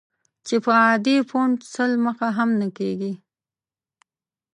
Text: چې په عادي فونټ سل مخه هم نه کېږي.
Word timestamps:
چې 0.47 0.55
په 0.63 0.71
عادي 0.83 1.17
فونټ 1.29 1.57
سل 1.75 1.91
مخه 2.05 2.27
هم 2.37 2.49
نه 2.61 2.67
کېږي. 2.77 3.13